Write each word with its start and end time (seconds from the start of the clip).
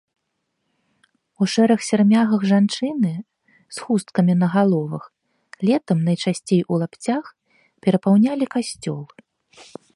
У 1.43 1.47
шэрых 1.55 1.79
сярмягах 1.89 2.41
жанчыны, 2.51 3.11
з 3.77 3.83
хусткамі 3.83 4.33
на 4.41 4.47
галовах, 4.55 5.03
летам 5.69 5.97
найчасцей 6.11 6.61
у 6.73 6.83
лапцях, 6.85 7.25
перапаўнялі 7.87 8.45
касцёл. 8.57 9.01